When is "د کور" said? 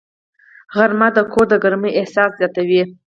1.15-1.45